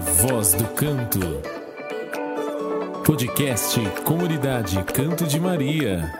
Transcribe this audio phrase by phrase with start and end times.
[0.00, 1.20] Voz do Canto.
[3.04, 6.10] Podcast Comunidade Canto de Maria.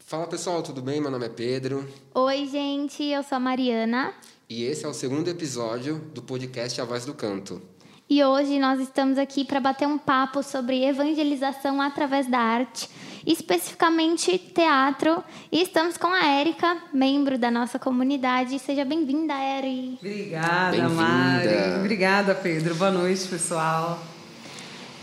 [0.00, 1.00] Fala pessoal, tudo bem?
[1.00, 4.12] Meu nome é Pedro Oi, gente, eu sou a Mariana
[4.48, 7.60] e esse é o segundo episódio do podcast A Voz do Canto.
[8.08, 12.88] E hoje nós estamos aqui para bater um papo sobre evangelização através da arte,
[13.26, 18.60] especificamente teatro, e estamos com a Érica, membro da nossa comunidade.
[18.60, 19.98] Seja bem-vinda, Eri.
[20.00, 21.02] Obrigada, Bem-vinda.
[21.02, 21.80] Mari.
[21.80, 22.76] Obrigada, Pedro.
[22.76, 23.98] Boa noite, pessoal.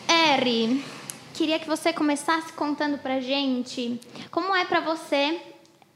[0.07, 0.81] Eri,
[1.33, 3.99] queria que você começasse contando pra gente
[4.31, 5.41] como é para você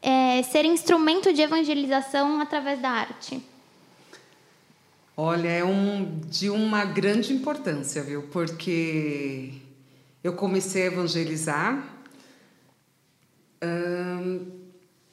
[0.01, 3.41] é, ser instrumento de evangelização através da arte.
[5.19, 8.21] Olha, é um, de uma grande importância, viu?
[8.31, 9.51] Porque
[10.23, 11.83] eu comecei a evangelizar.
[13.59, 14.41] Ahn,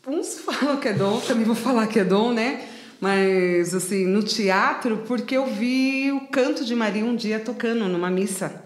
[0.07, 2.69] uns falam que é dom, também vou falar que é dom, né?
[3.01, 8.11] Mas, assim, no teatro, porque eu vi o canto de Maria um dia tocando numa
[8.11, 8.63] missa.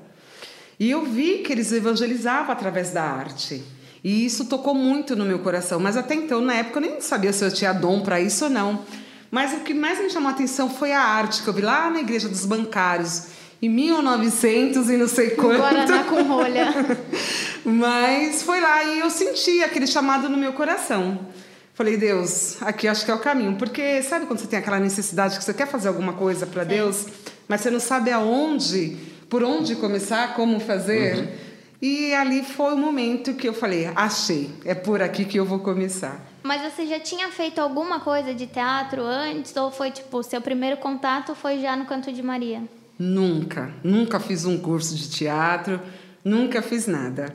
[0.76, 3.62] E eu vi que eles evangelizavam através da arte.
[4.02, 5.78] E isso tocou muito no meu coração.
[5.78, 8.50] Mas até então, na época, eu nem sabia se eu tinha dom para isso ou
[8.50, 8.84] não.
[9.30, 11.90] Mas o que mais me chamou a atenção foi a arte que eu vi lá
[11.90, 13.24] na Igreja dos Bancários,
[13.60, 15.58] em 1900 e não sei quanto.
[15.58, 16.74] Guaraná com rolha.
[17.64, 21.26] Mas foi lá e eu senti aquele chamado no meu coração.
[21.74, 23.56] Falei, Deus, aqui acho que é o caminho.
[23.56, 27.06] Porque sabe quando você tem aquela necessidade que você quer fazer alguma coisa para Deus,
[27.46, 28.96] mas você não sabe aonde,
[29.28, 31.47] por onde começar, como fazer?
[31.80, 35.60] E ali foi o momento que eu falei, achei, é por aqui que eu vou
[35.60, 36.20] começar.
[36.42, 39.54] Mas você já tinha feito alguma coisa de teatro antes?
[39.56, 42.62] Ou foi, tipo, seu primeiro contato foi já no Canto de Maria?
[42.98, 45.80] Nunca, nunca fiz um curso de teatro,
[46.24, 47.32] nunca fiz nada.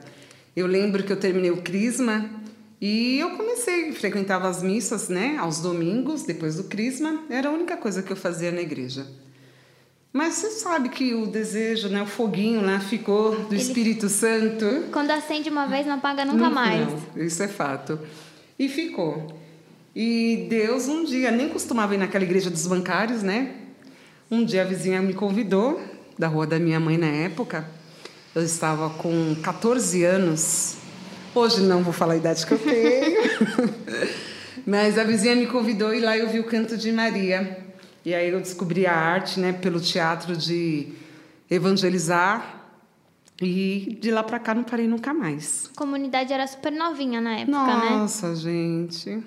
[0.55, 2.29] Eu lembro que eu terminei o Crisma
[2.81, 7.77] e eu comecei, frequentava as missas, né, aos domingos, depois do Crisma, era a única
[7.77, 9.07] coisa que eu fazia na igreja.
[10.13, 14.85] Mas você sabe que o desejo, né, o foguinho lá ficou do Espírito Santo.
[14.91, 16.87] Quando acende uma vez, não apaga nunca Não, mais.
[16.87, 17.99] não, isso é fato.
[18.59, 19.35] E ficou.
[19.95, 23.55] E Deus um dia, nem costumava ir naquela igreja dos bancários, né?
[24.29, 25.81] Um dia a vizinha me convidou,
[26.17, 27.67] da rua da minha mãe na época.
[28.35, 30.75] Eu estava com 14 anos.
[31.33, 33.73] Hoje não vou falar a idade que eu tenho.
[34.65, 37.62] Mas a vizinha me convidou e lá eu vi o canto de Maria.
[38.05, 40.89] E aí eu descobri a arte, né, pelo teatro de
[41.49, 42.61] evangelizar.
[43.41, 45.69] E de lá para cá não parei nunca mais.
[45.73, 47.89] A comunidade era super novinha na época, né?
[47.89, 49.23] Nossa, gente.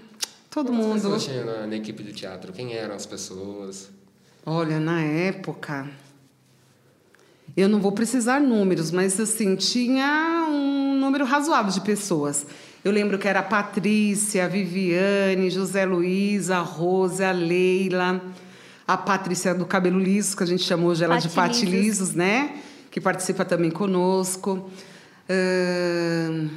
[0.49, 0.95] Todo Quantas mundo.
[0.95, 2.53] pessoas tinha na, na equipe do teatro?
[2.53, 3.91] Quem eram as pessoas?
[4.45, 5.89] Olha, na época.
[7.57, 12.47] Eu não vou precisar números, mas assim, tinha um número razoável de pessoas.
[12.85, 18.23] Eu lembro que era a Patrícia, a Viviane, José Luiz, a Rose, a Leila,
[18.87, 22.15] a Patrícia do cabelo liso, que a gente chamou hoje ela de Pati Lisos.
[22.15, 22.61] Né?
[22.91, 24.71] Que participa também conosco.
[25.29, 26.49] Ahn,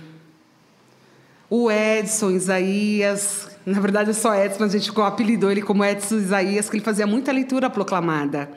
[1.50, 6.18] O Edson Isaías, na verdade é só Edson, mas a gente apelidou ele como Edson
[6.18, 8.52] Isaías, que ele fazia muita leitura proclamada.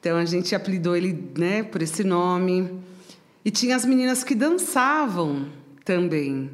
[0.00, 2.80] Então a gente apelidou ele né, por esse nome.
[3.44, 5.46] E tinha as meninas que dançavam
[5.84, 6.50] também.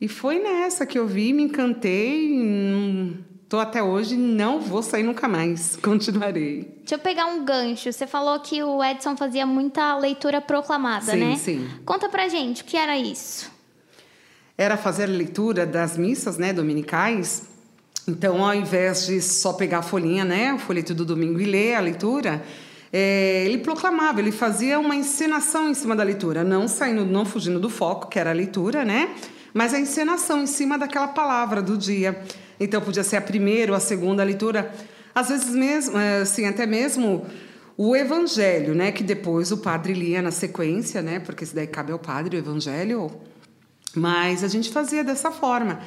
[0.00, 3.24] E foi nessa que eu vi, me encantei.
[3.54, 5.76] Estou até hoje, não vou sair nunca mais.
[5.80, 6.74] Continuarei.
[6.78, 7.92] Deixa eu pegar um gancho.
[7.92, 11.36] Você falou que o Edson fazia muita leitura proclamada, Sim, né?
[11.36, 11.68] sim.
[11.84, 13.48] Conta pra gente, o que era isso?
[14.58, 17.44] era fazer a leitura das missas, né, dominicais.
[18.08, 21.74] Então, ao invés de só pegar a folhinha, né, o folheto do domingo e ler
[21.74, 22.42] a leitura,
[22.92, 27.60] eh, ele proclamava, ele fazia uma encenação em cima da leitura, não saindo, não fugindo
[27.60, 29.10] do foco, que era a leitura, né,
[29.54, 32.20] mas a encenação em cima daquela palavra do dia.
[32.58, 34.74] Então, podia ser a primeira ou a segunda leitura,
[35.14, 37.24] às vezes mesmo, eh, assim, até mesmo
[37.76, 41.92] o evangelho, né, que depois o padre lia na sequência, né, porque isso daí cabe
[41.92, 43.10] ao padre o evangelho.
[43.94, 45.80] Mas a gente fazia dessa forma.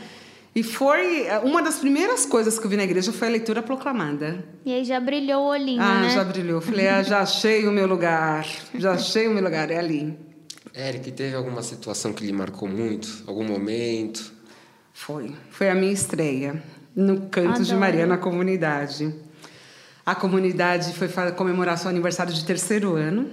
[0.56, 4.44] E foi uma das primeiras coisas que eu vi na igreja foi a leitura proclamada.
[4.66, 6.10] E aí já brilhou o olhinho, ah, né?
[6.10, 6.62] já brilhou.
[6.62, 8.48] Falei, ah, já achei o meu lugar.
[8.74, 10.18] Já achei o meu lugar, é ali.
[10.78, 13.24] Eric, teve alguma situação que lhe marcou muito?
[13.26, 14.32] Algum momento?
[14.94, 15.34] Foi.
[15.50, 16.62] Foi a minha estreia
[16.96, 17.80] no Canto de Adoro.
[17.80, 19.12] Maria na comunidade.
[20.06, 23.28] A comunidade foi comemorar seu aniversário de terceiro ano.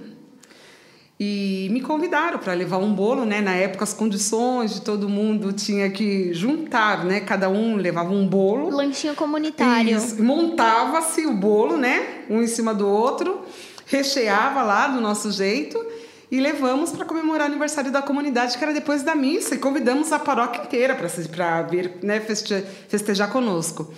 [1.19, 3.41] E me convidaram para levar um bolo, né?
[3.41, 7.19] Na época as condições de todo mundo tinha que juntar, né?
[7.19, 8.75] Cada um levava um bolo.
[8.75, 10.01] Lanchinho comunitário.
[10.17, 12.23] Montava-se o bolo, né?
[12.27, 13.45] Um em cima do outro,
[13.85, 15.93] recheava lá do nosso jeito
[16.35, 20.11] e levamos para comemorar o aniversário da comunidade, que era depois da missa, e convidamos
[20.11, 23.93] a paróquia inteira para vir né, feste, festejar conosco.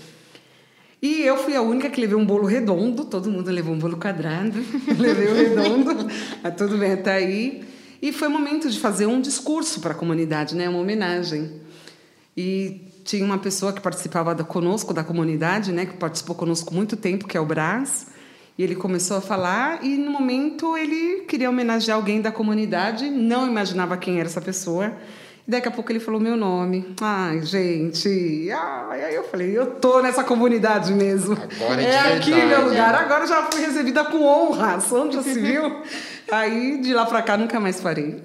[1.02, 3.98] E eu fui a única que levei um bolo redondo, todo mundo levou um bolo
[3.98, 4.54] quadrado,
[5.00, 6.08] levei o redondo,
[6.44, 7.66] ah, tudo bem até aí.
[8.00, 11.60] E foi o momento de fazer um discurso para a comunidade, né, uma homenagem.
[12.38, 16.96] E tinha uma pessoa que participava da, conosco, da comunidade, né, que participou conosco muito
[16.96, 18.06] tempo, que é o Brás,
[18.58, 23.48] e ele começou a falar e no momento ele queria homenagear alguém da comunidade, não
[23.48, 24.94] imaginava quem era essa pessoa.
[25.48, 26.94] E daqui a pouco ele falou meu nome.
[27.00, 28.50] Ai, gente.
[28.52, 31.38] Ai, aí eu falei, eu tô nessa comunidade mesmo.
[31.38, 32.48] Agora é, é de aqui verdade.
[32.48, 32.96] meu lugar.
[32.96, 34.78] Agora eu já fui recebida com honra.
[34.92, 35.82] Onde já se viu?
[36.30, 38.22] aí de lá para cá nunca mais parei.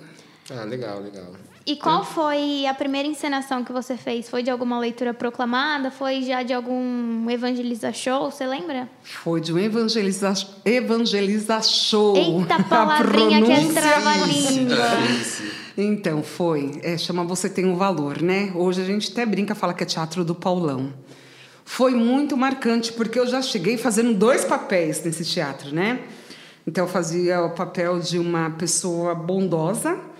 [0.50, 1.26] Ah, legal, legal.
[1.64, 4.28] E qual foi a primeira encenação que você fez?
[4.28, 5.90] Foi de alguma leitura proclamada?
[5.92, 8.30] Foi já de algum evangeliza show?
[8.30, 8.88] Você lembra?
[9.02, 10.32] Foi de um evangeliza,
[10.64, 12.16] evangeliza show.
[12.16, 14.76] Eita, A palavrinha que é trava-língua.
[15.78, 16.80] Então, foi.
[16.82, 18.52] É, chama Você Tem um Valor, né?
[18.56, 20.92] Hoje a gente até brinca, fala que é teatro do Paulão.
[21.64, 26.00] Foi muito marcante, porque eu já cheguei fazendo dois papéis nesse teatro, né?
[26.66, 30.11] Então, eu fazia o papel de uma pessoa bondosa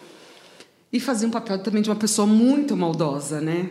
[0.93, 3.71] e fazia um papel também de uma pessoa muito maldosa, né?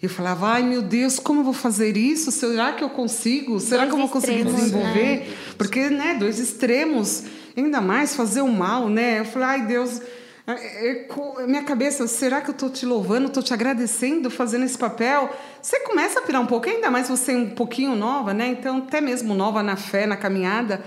[0.00, 2.30] Eu falava, ai meu Deus, como eu vou fazer isso?
[2.30, 3.58] Será que eu consigo?
[3.58, 5.16] Será Dois que eu vou conseguir extremos, desenvolver?
[5.20, 5.26] né?
[5.56, 7.24] Porque, né, dois extremos,
[7.56, 9.18] ainda mais fazer o mal, né?
[9.20, 10.00] Eu falei, ai Deus,
[10.46, 14.64] é, é, co- minha cabeça, será que eu estou te louvando, estou te agradecendo fazendo
[14.64, 15.30] esse papel?
[15.60, 18.46] Você começa a pirar um pouco, ainda mais você um pouquinho nova, né?
[18.46, 20.80] Então, até mesmo nova na fé, na caminhada.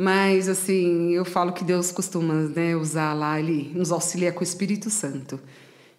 [0.00, 4.44] Mas, assim, eu falo que Deus costuma né, usar lá, Ele nos auxilia com o
[4.44, 5.40] Espírito Santo.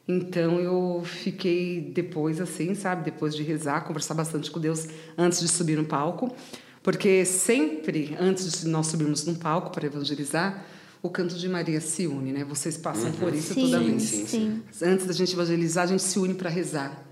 [0.08, 3.04] Então, eu fiquei depois, assim, sabe?
[3.04, 4.88] Depois de rezar, conversar bastante com Deus
[5.18, 6.34] antes de subir no palco.
[6.82, 10.66] Porque sempre, antes de nós subirmos no palco para evangelizar,
[11.04, 12.46] o canto de Maria se une, né?
[12.46, 14.02] Vocês passam por isso Sim, toda vez.
[14.02, 14.64] sim, sim.
[14.82, 17.06] Antes da gente evangelizar, a gente se une para rezar.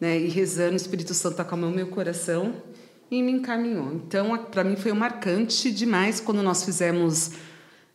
[0.00, 0.16] Né?
[0.16, 2.54] E rezando, o Espírito Santo acalmou meu coração
[3.10, 3.92] e me encaminhou.
[3.92, 7.32] Então, para mim foi marcante demais quando nós fizemos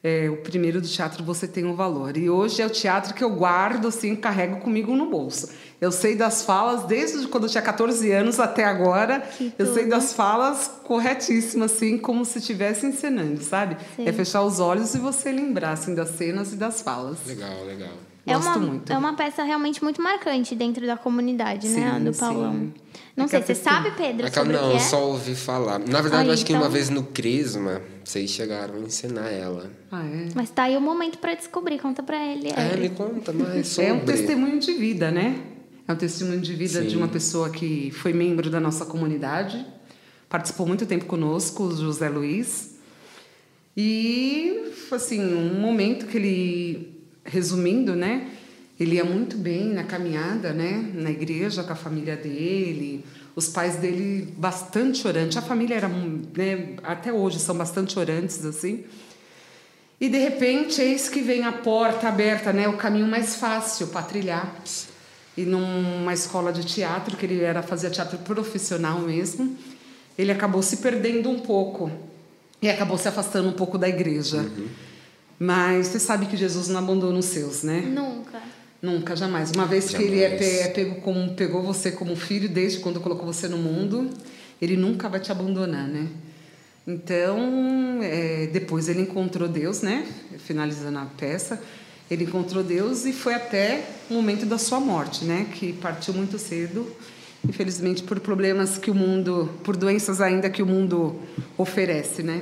[0.03, 2.15] é, o primeiro do teatro Você Tem um Valor.
[2.17, 5.49] E hoje é o teatro que eu guardo, assim, carrego comigo no bolso.
[5.79, 9.21] Eu sei das falas desde quando eu tinha 14 anos até agora.
[9.21, 9.91] Que Eu sei tudo.
[9.91, 13.77] das falas corretíssimas, assim, como se estivesse encenando, sabe?
[13.95, 14.07] Sim.
[14.07, 17.17] É fechar os olhos e você lembrar, assim, das cenas e das falas.
[17.25, 17.93] Legal, legal.
[18.27, 18.91] É Gosto uma, muito.
[18.91, 21.93] é uma peça realmente muito marcante dentro da comunidade, né?
[21.97, 22.73] Sim, Do sim.
[23.15, 24.79] Não sei, você sabe, Pedro, Aquela, sobre o não, que é?
[24.81, 25.79] só ouvi falar.
[25.79, 29.29] Na verdade, Aí, eu acho que uma então- vez no Crisma, vocês chegaram a ensinar
[29.31, 29.71] ela.
[29.89, 30.27] Ah, é?
[30.35, 32.49] Mas tá aí o momento pra descobrir, conta pra ele.
[32.49, 32.79] É, Eric.
[32.81, 33.89] me conta mais sobre.
[33.89, 35.39] É um testemunho de vida, né?
[35.87, 36.87] É um testemunho de vida Sim.
[36.87, 39.65] de uma pessoa que foi membro da nossa comunidade,
[40.27, 42.75] participou muito tempo conosco, o José Luiz.
[43.77, 48.27] E, foi, assim, um momento que ele, resumindo, né?
[48.79, 50.91] Ele ia muito bem na caminhada, né?
[50.93, 53.05] Na igreja com a família dele,
[53.35, 55.37] os pais dele bastante orantes.
[55.37, 56.75] A família era, né?
[56.83, 58.83] Até hoje são bastante orantes, assim.
[59.99, 62.67] E de repente, eis que vem a porta aberta, né?
[62.67, 64.53] O caminho mais fácil para trilhar.
[65.37, 69.57] E numa escola de teatro, que ele era fazia teatro profissional mesmo,
[70.17, 71.91] ele acabou se perdendo um pouco
[72.61, 74.45] e acabou se afastando um pouco da igreja.
[75.37, 77.81] Mas você sabe que Jesus não abandona os seus, né?
[77.81, 78.41] Nunca.
[78.85, 79.51] Nunca, jamais.
[79.51, 80.39] Uma vez que ele é, Jamais.
[80.39, 84.09] pe- é pego como pegou você como filho desde quando colocou você no mundo,
[84.61, 86.07] ele nunca vai te abandonar, né?
[86.87, 90.05] Então, é, depois ele encontrou Deus, né?
[90.37, 91.59] Finalizando a peça,
[92.11, 95.47] ele encontrou Deus e foi até o momento da sua morte, né?
[95.55, 96.85] Que partiu muito cedo,
[97.47, 101.19] infelizmente por problemas que o mundo, por doenças ainda que o mundo
[101.57, 102.41] oferece, né?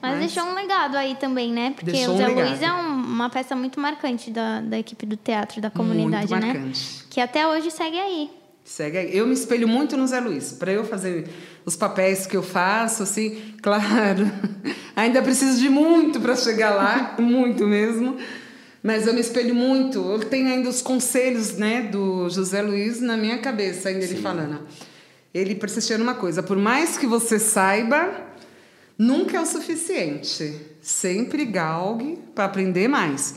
[0.00, 1.74] Mas, Mas- deixou um legado aí também, né?
[1.76, 2.48] Porque o um Zé legado.
[2.48, 2.88] Luiz é um-
[3.18, 6.52] uma peça muito marcante da, da equipe do teatro, da comunidade, muito né?
[6.54, 7.04] marcante.
[7.10, 8.30] Que até hoje segue aí.
[8.64, 9.16] Segue aí.
[9.16, 10.52] Eu me espelho muito no Zé Luiz.
[10.52, 11.28] Para eu fazer
[11.64, 14.30] os papéis que eu faço, assim, claro,
[14.94, 18.16] ainda preciso de muito para chegar lá, muito mesmo.
[18.82, 19.98] Mas eu me espelho muito.
[19.98, 24.60] Eu tenho ainda os conselhos, né, do José Luiz na minha cabeça, ainda ele falando.
[25.34, 28.27] Ele persistia numa coisa: por mais que você saiba,
[28.98, 30.54] nunca é o suficiente.
[30.82, 33.36] Sempre galgue para aprender mais.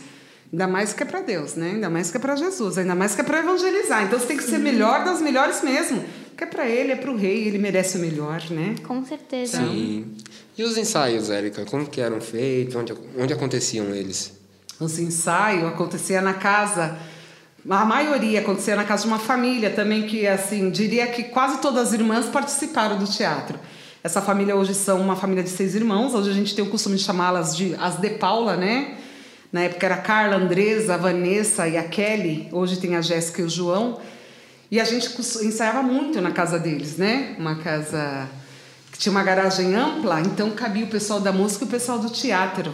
[0.52, 1.72] Ainda mais que é para Deus, né?
[1.72, 4.04] Ainda mais que é para Jesus, ainda mais que é para evangelizar.
[4.04, 6.04] Então você tem que ser melhor das melhores mesmo.
[6.30, 8.76] Porque é para ele, é para o rei, ele merece o melhor, né?
[8.86, 9.60] Com certeza.
[9.60, 10.14] Sim.
[10.58, 12.76] E os ensaios, Érica, como que eram feitos?
[12.76, 14.34] Onde, onde aconteciam eles?
[14.80, 16.98] Os ensaios acontecia na casa,
[17.70, 21.90] a maioria acontecia na casa de uma família também que assim diria que quase todas
[21.90, 23.58] as irmãs participaram do teatro.
[24.04, 26.16] Essa família hoje são uma família de seis irmãos.
[26.16, 28.98] Hoje a gente tem o costume de chamá-las de as de Paula, né?
[29.54, 32.50] Na época era a Carla, a Andresa, a Vanessa e a Kelly.
[32.52, 34.00] Hoje tem a Jéssica e o João.
[34.72, 35.08] E a gente
[35.44, 37.36] ensaiava muito na casa deles, né?
[37.38, 38.28] Uma casa
[38.92, 42.10] que tinha uma garagem ampla, então cabia o pessoal da música e o pessoal do
[42.10, 42.74] teatro.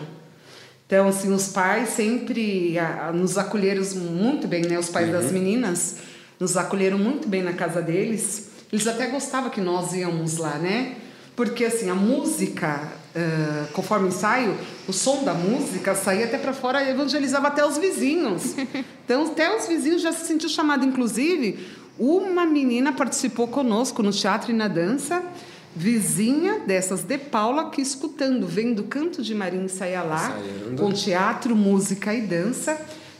[0.85, 4.79] Então, assim, os pais sempre a, a, nos acolheram muito bem, né?
[4.79, 5.13] Os pais uhum.
[5.13, 5.97] das meninas
[6.39, 8.47] nos acolheram muito bem na casa deles.
[8.71, 10.95] Eles até gostavam que nós íamos lá, né?
[11.37, 16.83] Porque, assim, a música, uh, conforme ensaio, o som da música saía até para fora
[16.83, 18.55] e evangelizava até os vizinhos.
[19.07, 20.83] Então, até os vizinhos já se sentiu chamado.
[20.83, 21.65] Inclusive,
[21.97, 25.23] uma menina participou conosco no teatro e na dança
[25.73, 30.81] vizinha dessas de Paula que escutando, vendo canto de Maria ensaiar lá, Ensaiando.
[30.81, 32.77] com teatro, música e dança.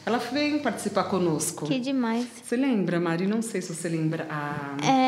[0.08, 1.66] Ela vem participar conosco.
[1.66, 2.26] Que demais.
[2.42, 3.28] Você lembra, Mari?
[3.28, 4.26] Não sei se você lembra.
[4.30, 4.78] A...
[4.82, 5.07] É,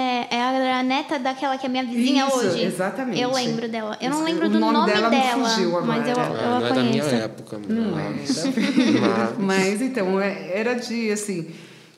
[0.59, 2.63] é a neta daquela que é minha vizinha Isso, hoje.
[2.63, 3.21] Exatamente.
[3.21, 3.97] Eu lembro dela.
[4.01, 6.59] Eu não lembro o do nome, nome dela, dela fugiu mas eu, eu ah, a
[6.59, 6.69] não conheço.
[6.69, 7.59] é da minha época.
[7.67, 8.09] Não é.
[8.09, 9.37] mas...
[9.37, 11.47] mas então, é, era de assim.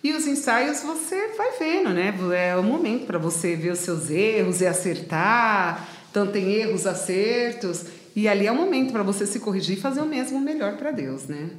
[0.03, 2.13] E os ensaios você vai vendo, né?
[2.35, 5.87] É o momento para você ver os seus erros e acertar.
[6.09, 7.85] Então tem erros, acertos.
[8.15, 10.91] E ali é o momento para você se corrigir e fazer o mesmo melhor para
[10.91, 11.51] Deus, né?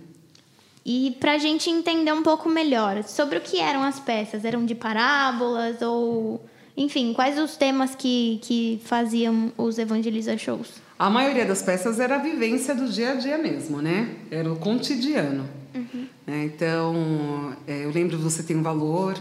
[0.84, 4.64] E para a gente entender um pouco melhor sobre o que eram as peças, eram
[4.66, 6.44] de parábolas ou,
[6.76, 10.68] enfim, quais os temas que, que faziam os Evangeliza Shows?
[10.98, 14.14] A maioria das peças era a vivência do dia a dia mesmo, né?
[14.30, 15.48] Era o cotidiano.
[15.74, 16.06] Uhum.
[16.26, 16.44] Né?
[16.44, 19.18] Então, é, eu lembro Você Tem um Valor.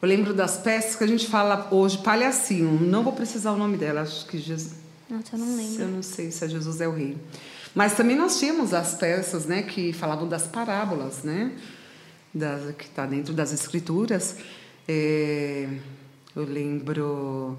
[0.00, 2.78] Eu lembro das peças que a gente fala hoje, palhacinho.
[2.80, 4.74] Não vou precisar o nome dela, acho que Jesus.
[5.08, 5.82] Nossa, eu não lembro.
[5.82, 7.16] Eu não sei se é Jesus é o Rei.
[7.74, 11.52] Mas também nós tínhamos as peças, né, que falavam das parábolas, né,
[12.32, 14.36] das, que está dentro das escrituras.
[14.86, 15.68] É,
[16.36, 17.58] eu lembro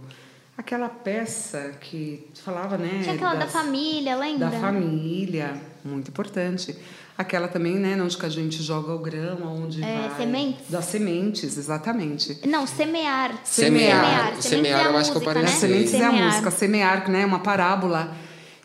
[0.58, 4.50] aquela peça que falava, né, tinha aquela das, da família, lembra?
[4.50, 5.54] Da família,
[5.84, 6.76] muito importante.
[7.18, 10.18] Aquela também, né, onde que a gente joga o grão, onde é, vai...
[10.18, 10.70] Sementes?
[10.70, 12.46] Das sementes, exatamente.
[12.46, 13.40] Não, semear.
[13.46, 14.36] Semear.
[14.36, 15.48] Semear, semear é eu acho que eu parei né?
[15.48, 16.52] Sementes é a música.
[16.52, 18.14] Semear, né, uma parábola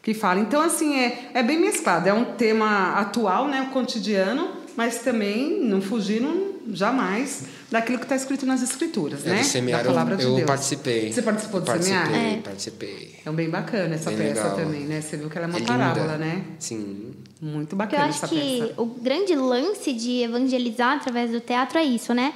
[0.03, 0.41] que fala.
[0.41, 2.09] Então, assim, é, é bem mesclado.
[2.09, 8.17] É um tema atual, né, o cotidiano, mas também não fugindo jamais daquilo que está
[8.17, 9.43] escrito nas escrituras, é, né?
[9.43, 10.41] Semear, da palavra eu, de Deus.
[10.41, 11.13] Eu participei.
[11.13, 12.33] Você participou do participei, Semear?
[12.33, 12.37] É.
[12.39, 13.21] Participei.
[13.25, 14.57] É bem bacana essa bem peça legal.
[14.57, 15.01] também, né?
[15.01, 16.45] Você viu que ela é uma é parábola, né?
[16.59, 17.13] Sim.
[17.41, 18.35] Muito bacana essa peça.
[18.35, 22.35] Eu acho que o grande lance de evangelizar através do teatro é isso, né?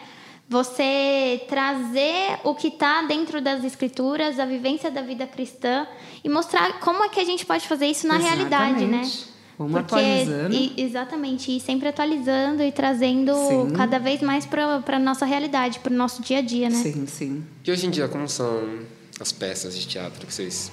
[0.49, 5.87] Você trazer o que está dentro das escrituras, a vivência da vida cristã
[6.23, 8.50] e mostrar como é que a gente pode fazer isso na Exatamente.
[8.50, 9.34] realidade, né?
[9.59, 10.55] Vamos Porque, atualizando.
[10.55, 13.71] E, exatamente, e sempre atualizando e trazendo sim.
[13.77, 16.77] cada vez mais para a nossa realidade, para o nosso dia a dia, né?
[16.77, 17.45] Sim, sim.
[17.65, 18.81] E hoje em dia, como são
[19.21, 20.73] as peças de teatro que vocês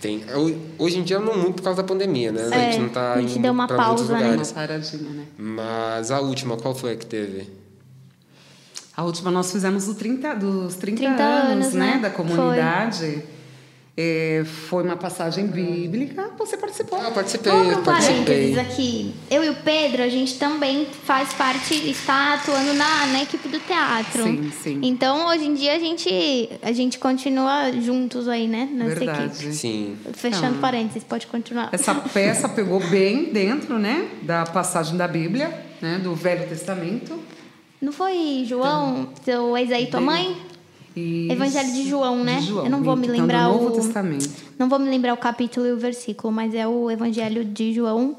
[0.00, 0.22] têm?
[0.78, 2.50] Hoje em dia, não muito por causa da pandemia, né?
[2.52, 4.36] É, a gente não está A gente deu uma pausa, né?
[4.36, 5.26] Uma paradinha, né?
[5.38, 7.48] Mas a última, qual foi a que teve?
[8.94, 11.94] A última nós fizemos do 30, dos 30, 30 anos, anos né?
[11.94, 11.98] né?
[11.98, 12.98] Da comunidade.
[12.98, 13.35] Foi.
[13.98, 16.30] É, foi uma passagem bíblica.
[16.38, 17.02] Você participou?
[17.02, 18.58] Eu participei, Vamos eu participei.
[18.58, 19.14] aqui.
[19.30, 23.58] Eu e o Pedro, a gente também faz parte, está atuando na, na equipe do
[23.58, 24.22] teatro.
[24.22, 24.80] Sim, sim.
[24.82, 28.68] Então, hoje em dia, a gente, a gente continua juntos aí, né?
[28.70, 29.24] Nessa Verdade.
[29.24, 29.54] equipe.
[29.54, 29.96] Sim.
[30.12, 30.60] Fechando Não.
[30.60, 31.70] parênteses, pode continuar.
[31.72, 34.10] Essa peça pegou bem dentro, né?
[34.20, 35.98] Da passagem da Bíblia, né?
[36.02, 37.18] Do Velho Testamento.
[37.80, 40.36] Não foi João, seu ex aí, tua mãe?
[40.96, 41.32] Isso.
[41.32, 42.40] Evangelho de João, né?
[42.40, 42.64] De João.
[42.64, 44.30] Eu não vou me então, lembrar Novo o Testamento.
[44.58, 48.16] Não vou me lembrar o capítulo e o versículo, mas é o Evangelho de João,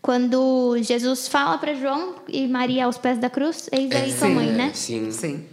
[0.00, 4.28] quando Jesus fala para João e Maria aos pés da cruz, eis aí é, tua
[4.28, 4.70] mãe, né?
[4.72, 5.10] Sim.
[5.10, 5.44] Sim.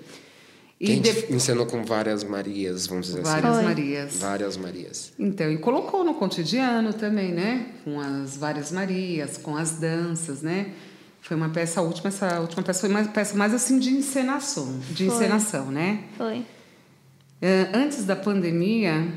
[0.80, 1.34] E de...
[1.34, 3.64] ensinou com várias Marias, vamos dizer várias assim.
[3.64, 4.18] Várias Marias.
[4.20, 5.14] Várias Marias.
[5.18, 7.66] Então, e colocou no cotidiano também, né?
[7.84, 10.72] Com as várias Marias, com as danças, né?
[11.20, 14.80] Foi uma peça, a última, essa última peça foi uma peça mais assim de encenação,
[14.92, 15.16] de foi.
[15.16, 16.04] encenação, né?
[16.16, 16.46] Foi.
[17.42, 19.08] Uh, antes da pandemia,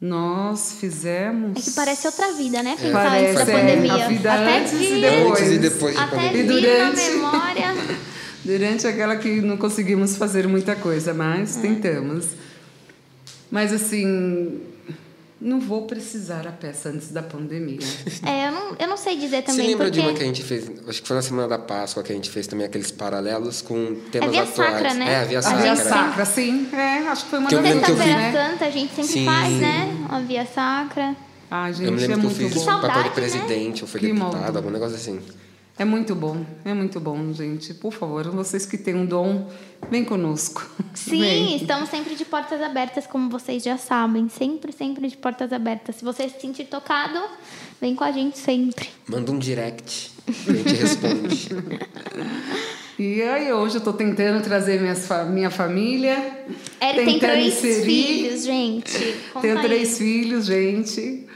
[0.00, 1.58] nós fizemos.
[1.58, 2.76] É que parece outra vida, né?
[2.80, 3.92] Pensar parece, antes da pandemia.
[3.92, 5.40] É, a vida Até antes vi, e depois.
[5.40, 7.74] Antes e depois de Até vi durante, na memória.
[8.42, 11.60] durante aquela que não conseguimos fazer muita coisa, mas é.
[11.60, 12.28] tentamos.
[13.50, 14.60] Mas assim,
[15.40, 17.78] não vou precisar a peça antes da pandemia.
[18.26, 19.62] É, eu não, eu não sei dizer também.
[19.64, 20.00] Você lembra porque...
[20.00, 20.70] de uma que a gente fez?
[20.86, 23.94] Acho que foi na semana da Páscoa que a gente fez também aqueles paralelos com
[24.12, 24.72] temas é via atuais.
[24.72, 25.12] Sacra, né?
[25.12, 25.62] É, a Via A Sacra.
[25.62, 26.68] Via Sacra, sim.
[26.72, 28.50] É, acho que foi uma Que das lembro que eu vi- Sexta-feira né?
[28.50, 29.24] Santa a gente sempre Sim.
[29.24, 30.06] faz, né?
[30.10, 31.16] A Via Sacra.
[31.50, 33.14] Ai, gente, eu me lembro é que eu fiz saudade, papel de né?
[33.14, 34.56] presidente, ou foi Que deputado, modo.
[34.58, 35.20] algum negócio assim.
[35.80, 37.72] É muito bom, é muito bom, gente.
[37.72, 39.48] Por favor, vocês que têm um dom,
[39.90, 40.68] vem conosco.
[40.92, 41.56] Sim, Vem.
[41.56, 44.28] estamos sempre de portas abertas, como vocês já sabem.
[44.28, 45.96] Sempre, sempre de portas abertas.
[45.96, 47.18] Se você se sentir tocado,
[47.80, 48.90] vem com a gente sempre.
[49.08, 51.48] Manda um direct, a gente responde.
[52.98, 56.44] E aí hoje eu tô tentando trazer minhas fa- minha família.
[56.78, 59.16] Eri tem três inserir- filhos, gente.
[59.32, 59.64] Conta Tenho aí.
[59.64, 61.26] três filhos, gente.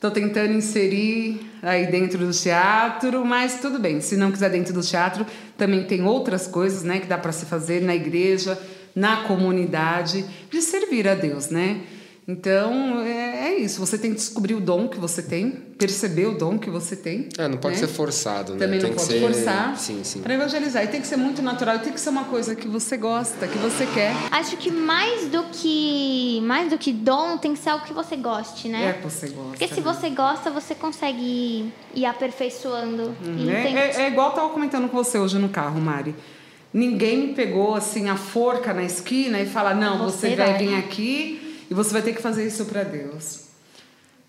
[0.00, 4.00] Tô tentando inserir aí dentro do teatro, mas tudo bem.
[4.00, 5.24] Se não quiser dentro do teatro,
[5.56, 8.58] também tem outras coisas, né, que dá para se fazer na igreja,
[8.94, 11.80] na comunidade, de servir a Deus, né?
[12.26, 13.80] Então, é, é isso.
[13.80, 17.28] Você tem que descobrir o dom que você tem, perceber o dom que você tem.
[17.36, 17.80] É, não pode né?
[17.80, 18.58] ser forçado, né?
[18.60, 19.20] Também tem não que pode ser...
[19.20, 20.20] forçar Sim, sim.
[20.20, 20.84] para evangelizar.
[20.84, 23.48] E tem que ser muito natural, e tem que ser uma coisa que você gosta,
[23.48, 24.14] que você quer.
[24.30, 28.14] Acho que mais do que mais do que dom tem que ser algo que você
[28.16, 28.90] goste, né?
[28.90, 29.50] É que você gosta.
[29.50, 29.92] Porque se né?
[29.92, 33.16] você gosta, você consegue ir, ir aperfeiçoando.
[33.36, 36.14] E É, tem- é, é igual eu tava comentando com você hoje no carro, Mari.
[36.72, 40.58] Ninguém me pegou assim a forca na esquina e fala: "Não, você, Você vai vai.
[40.58, 41.41] vir aqui
[41.72, 43.44] e você vai ter que fazer isso para Deus".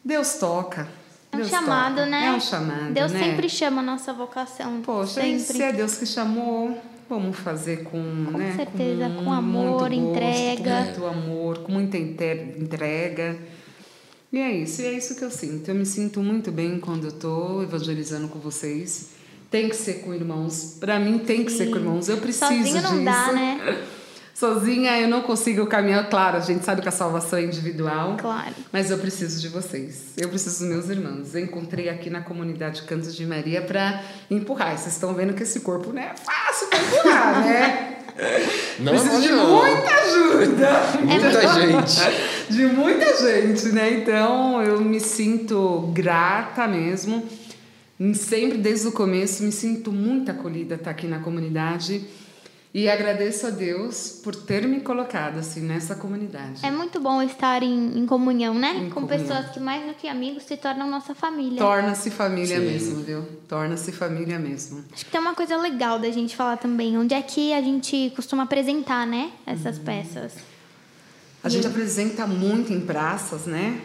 [0.04, 0.88] Deus toca.
[1.32, 2.06] É um Deus chamado, toca.
[2.08, 2.28] né?
[2.28, 3.20] É um chamado, Deus né?
[3.20, 4.82] sempre chama a nossa vocação.
[4.82, 5.40] Poxa, sempre.
[5.44, 6.78] se é Deus que chamou,
[7.10, 8.54] vamos fazer com, Com né?
[8.56, 10.64] certeza, com muito amor, gosto, entrega.
[10.64, 13.38] Com muito amor, com muita entrega.
[14.32, 15.70] E é isso, e é isso que eu sinto.
[15.70, 19.10] Eu me sinto muito bem quando eu tô evangelizando com vocês.
[19.50, 20.78] Tem que ser com irmãos.
[20.80, 22.10] Para mim tem que ser com irmãos.
[22.10, 23.06] Eu preciso Sozinho não disso.
[23.06, 23.84] dá, né?
[24.34, 26.10] Sozinha eu não consigo caminhar.
[26.10, 28.18] Claro, a gente sabe que a salvação é individual.
[28.18, 28.54] Claro.
[28.72, 30.14] Mas eu preciso de vocês.
[30.18, 31.36] Eu preciso dos meus irmãos.
[31.36, 34.76] Eu encontrei aqui na comunidade Cantos de Maria para empurrar.
[34.76, 37.90] Vocês estão vendo que esse corpo não é fácil para empurrar, né?
[38.80, 39.58] Não Preciso de não.
[39.58, 40.70] muita ajuda.
[41.04, 42.54] Muita gente.
[42.54, 43.92] De muita gente, né?
[43.92, 47.28] Então eu me sinto grata mesmo.
[48.14, 52.06] Sempre desde o começo me sinto muito acolhida estar aqui na comunidade
[52.74, 56.66] e agradeço a Deus por ter me colocado assim nessa comunidade.
[56.66, 58.74] É muito bom estar em, em comunhão, né?
[58.78, 59.20] Em Com comunhão.
[59.20, 61.60] pessoas que mais do que amigos se tornam nossa família.
[61.60, 62.66] Torna-se família Sim.
[62.66, 63.24] mesmo, viu?
[63.48, 64.84] Torna-se família mesmo.
[64.92, 66.98] Acho que tem uma coisa legal da gente falar também.
[66.98, 69.32] Onde é que a gente costuma apresentar, né?
[69.46, 69.84] Essas Uhum.
[69.84, 70.34] peças.
[71.44, 73.80] A gente apresenta muito em praças, né?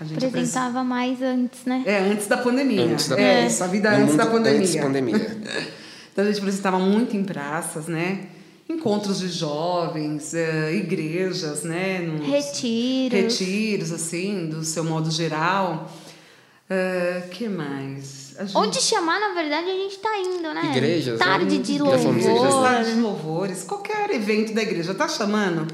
[0.00, 0.26] A gente apresenta.
[0.26, 1.84] Apresentava mais antes, né?
[1.86, 2.86] É, antes da pandemia.
[2.86, 4.58] Antes da é, isso, a vida No antes da pandemia.
[4.60, 5.38] Antes da pandemia.
[6.12, 8.26] Então a gente apresentava muito em praças, né?
[8.68, 11.98] Encontros de jovens, eh, igrejas, né?
[12.00, 13.18] Nos Retiros.
[13.38, 15.90] Retiros, assim, do seu modo geral.
[16.70, 18.34] Ah, que mais?
[18.38, 20.70] Gente- Onde chamar, na verdade, a gente tá indo, né?
[20.74, 21.24] Igrejas, né?
[21.26, 22.62] Tarde de Já fomos em Igrejas, louvor.
[22.62, 25.66] tarde de louvores, qualquer evento da igreja, tá chamando?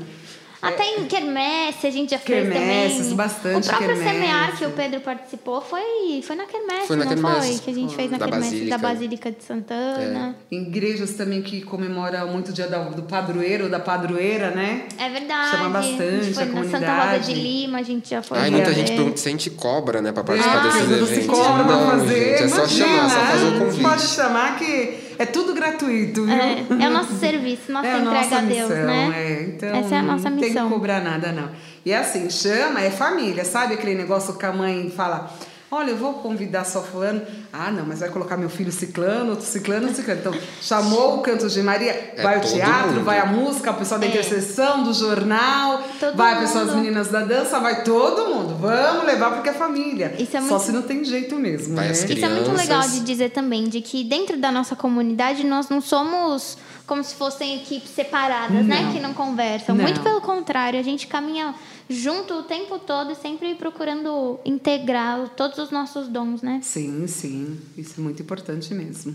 [0.61, 3.14] Até em quermesse a gente já fez também.
[3.14, 4.11] bastante O próprio quermesse.
[4.18, 7.49] semear que o Pedro participou foi, foi na quermesse, Foi na não quermesse.
[7.53, 7.59] foi?
[7.59, 8.79] Que a gente fez na Da quermesse da Basílica.
[8.79, 10.37] Basílica de Santana.
[10.51, 14.87] Igrejas também que comemoram muito o dia da- do padroeiro, da padroeira, né?
[14.99, 15.51] É, verdade.
[15.57, 17.35] Chama bastante a gente foi a na Santa Rosa comunidade.
[17.35, 18.38] de Lima, a gente já foi.
[18.38, 18.75] Ai, muita ver.
[18.75, 20.11] gente pergunta se a gente cobra, né?
[20.12, 21.27] Pra participar Ah, desses se eventos.
[21.27, 23.83] cobra pra Não, fazer, gente, é só imagina, chamar, só fazer o convite.
[23.83, 26.35] Pode chamar que é tudo gratuito, viu?
[26.35, 29.13] É, é o nosso serviço, nossa É a entrega nossa a Deus, missão, né?
[29.15, 29.43] é.
[29.43, 30.71] Então, Essa é a nossa não tem que missão.
[30.71, 31.51] cobrar nada, não.
[31.85, 35.31] E assim, chama, é família, sabe aquele negócio que a mãe fala,
[35.71, 37.23] olha, eu vou convidar só fulano.
[37.53, 40.21] Ah, não, mas vai colocar meu filho ciclano, outro ciclano, outro ciclano.
[40.21, 43.05] Então, chamou o Canto de Maria, vai o teatro, mundo.
[43.05, 44.09] vai a música, o pessoal da É.
[44.09, 46.85] intercessão, do jornal, Todo vai o pessoal das mundo.
[46.85, 48.57] meninas da dança, vai todo mundo.
[48.61, 50.15] Vamos levar porque é família.
[50.19, 51.93] Isso é Só muito- se não tem jeito mesmo, Vai né?
[51.93, 55.81] Isso é muito legal de dizer também, de que dentro da nossa comunidade nós não
[55.81, 56.57] somos
[56.88, 58.81] como se fossem equipes separadas, né?
[58.81, 58.92] Não.
[58.92, 59.77] Que não conversam.
[59.77, 59.85] Não.
[59.85, 61.55] Muito pelo contrário, a gente caminha
[61.88, 66.61] junto o tempo todo, sempre procurando integrar todos os nossos dons, né?
[66.62, 67.61] Sim, sim.
[67.77, 69.14] Isso é muito importante mesmo.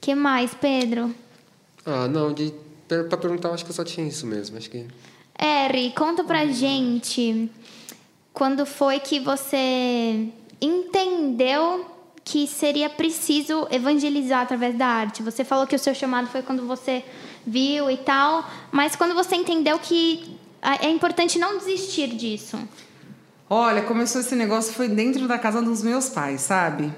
[0.00, 1.14] que mais, Pedro?
[1.84, 2.52] Ah, não, de,
[3.08, 4.58] pra perguntar, eu acho que eu só tinha isso mesmo.
[4.58, 4.86] Acho que.
[5.40, 7.50] Eri, conta pra gente
[8.34, 10.28] quando foi que você
[10.60, 11.86] entendeu
[12.24, 15.22] que seria preciso evangelizar através da arte.
[15.22, 17.04] Você falou que o seu chamado foi quando você
[17.46, 22.58] viu e tal, mas quando você entendeu que ah, é importante não desistir disso.
[23.50, 26.90] Olha, começou esse negócio foi dentro da casa dos meus pais, sabe?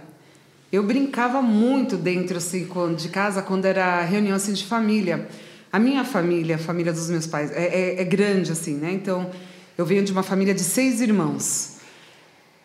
[0.70, 5.28] Eu brincava muito dentro assim de casa quando era reunião assim de família.
[5.72, 7.64] A minha família, a família dos meus pais, é,
[7.96, 8.92] é- é grande assim, né?
[8.92, 9.28] Então
[9.76, 11.75] eu venho de uma família de seis irmãos.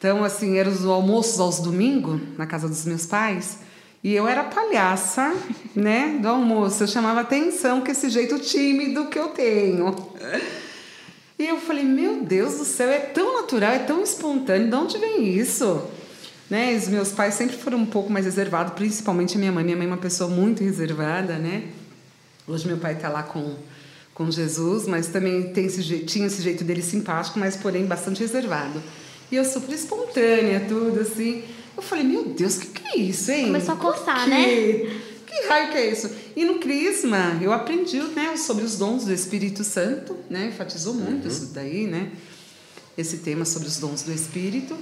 [0.02, 3.60] Então assim eram os almoços aos domingos na casa dos meus pais
[4.04, 5.32] e eu era palhaça,
[5.76, 6.18] né?
[6.20, 9.96] Do almoço eu chamava atenção com esse jeito tímido que eu tenho.
[11.38, 14.98] E eu falei, meu Deus do céu, é tão natural, é tão espontâneo, de onde
[14.98, 15.88] vem isso?
[16.50, 16.76] Né?
[16.76, 19.64] Os meus pais sempre foram um pouco mais reservados, principalmente a minha mãe.
[19.64, 21.66] Minha mãe é uma pessoa muito reservada, né?
[22.48, 23.56] Hoje meu pai está lá com,
[24.16, 28.82] com Jesus, mas também tem esse, tinha esse jeito dele simpático, mas porém bastante reservado.
[29.32, 31.44] E eu super espontânea, tudo assim.
[31.76, 33.46] Eu falei, meu Deus, o que, que é isso, hein?
[33.46, 34.46] Começou a coçar, né?
[35.26, 36.12] Que raio que é isso?
[36.36, 40.48] E no Crisma, eu aprendi né, sobre os dons do Espírito Santo, né?
[40.48, 41.32] Enfatizou muito uhum.
[41.32, 42.12] isso daí, né?
[42.98, 44.78] Esse tema sobre os dons do Espírito.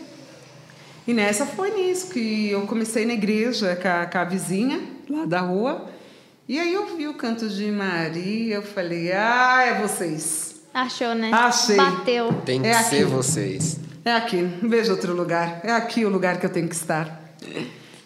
[1.08, 5.26] E nessa foi nisso que eu comecei na igreja com a, com a vizinha lá
[5.26, 5.88] da rua.
[6.48, 10.56] E aí eu vi o canto de Maria, eu falei, ah, é vocês.
[10.74, 11.30] Achou, né?
[11.32, 11.76] Achei.
[11.76, 12.34] Bateu.
[12.44, 13.80] Tem que é ser vocês.
[14.10, 15.62] É aqui, não vejo outro lugar.
[15.64, 17.22] É aqui o lugar que eu tenho que estar.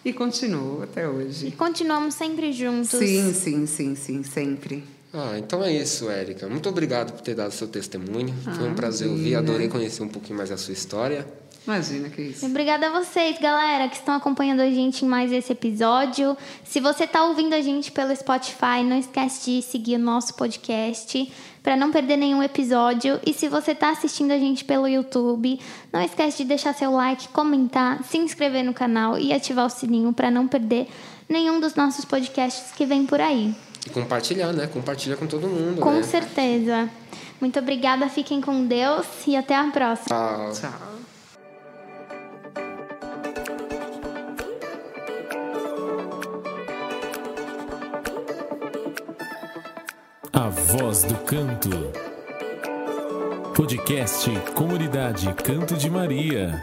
[0.03, 1.47] E continuo até hoje.
[1.47, 2.89] E continuamos sempre juntos.
[2.89, 4.83] Sim, sim, sim, sim, sempre.
[5.13, 6.49] Ah, então é isso, Érica.
[6.49, 8.35] Muito obrigado por ter dado seu testemunho.
[8.45, 11.25] Ah, Foi um prazer ouvir, adorei conhecer um pouquinho mais a sua história.
[11.65, 12.45] Imagina que isso.
[12.45, 16.35] Obrigada a vocês, galera, que estão acompanhando a gente em mais esse episódio.
[16.65, 21.31] Se você está ouvindo a gente pelo Spotify, não esquece de seguir o nosso podcast
[21.63, 23.19] para não perder nenhum episódio.
[23.25, 25.59] E se você está assistindo a gente pelo YouTube,
[25.91, 30.11] não esquece de deixar seu like, comentar, se inscrever no canal e ativar o sininho
[30.11, 30.87] para não perder
[31.29, 33.55] nenhum dos nossos podcasts que vem por aí.
[33.87, 34.67] E compartilhar, né?
[34.67, 35.81] Compartilha com todo mundo.
[35.81, 36.03] Com né?
[36.03, 36.89] certeza.
[37.39, 40.07] Muito obrigada, fiquem com Deus e até a próxima.
[40.07, 40.51] Tchau.
[40.53, 40.92] Tchau.
[51.07, 51.69] Do Canto.
[53.55, 56.61] Podcast Comunidade Canto de Maria.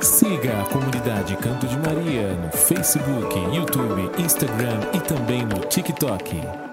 [0.00, 6.69] Siga a comunidade Canto de Maria no Facebook, YouTube, Instagram e também no TikTok.